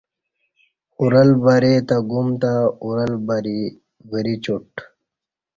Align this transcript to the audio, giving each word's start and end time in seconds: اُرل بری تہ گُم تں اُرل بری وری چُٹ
اُرل 0.99 1.29
بری 1.43 1.75
تہ 1.87 1.97
گُم 2.09 2.27
تں 2.41 2.59
اُرل 2.85 3.13
بری 3.27 3.59
وری 4.09 4.35
چُٹ 4.43 4.71